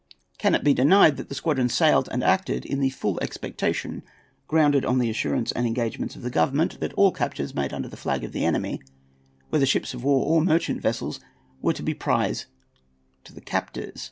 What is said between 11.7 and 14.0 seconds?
to be prize to the captors?